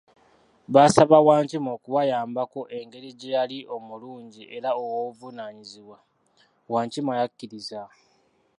[0.73, 5.97] Basaba Wankima okubayambako engeri gye yali omulungi era ow'obuvunanyizibwa,
[6.73, 7.81] Wankima yakiriza.